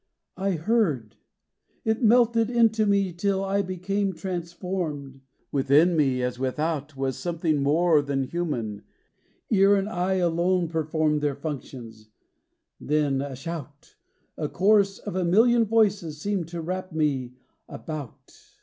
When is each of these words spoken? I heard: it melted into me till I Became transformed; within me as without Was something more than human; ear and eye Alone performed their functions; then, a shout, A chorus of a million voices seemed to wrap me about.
I 0.37 0.53
heard: 0.53 1.17
it 1.85 2.01
melted 2.01 2.49
into 2.49 2.87
me 2.87 3.13
till 3.13 3.43
I 3.45 3.61
Became 3.61 4.13
transformed; 4.13 5.21
within 5.51 5.95
me 5.95 6.23
as 6.23 6.39
without 6.39 6.97
Was 6.97 7.19
something 7.19 7.61
more 7.61 8.01
than 8.01 8.23
human; 8.23 8.81
ear 9.51 9.75
and 9.75 9.87
eye 9.87 10.15
Alone 10.15 10.69
performed 10.69 11.21
their 11.21 11.35
functions; 11.35 12.09
then, 12.79 13.21
a 13.21 13.35
shout, 13.35 13.93
A 14.39 14.49
chorus 14.49 14.97
of 14.97 15.15
a 15.15 15.23
million 15.23 15.65
voices 15.65 16.19
seemed 16.19 16.47
to 16.47 16.61
wrap 16.61 16.91
me 16.91 17.33
about. 17.69 18.35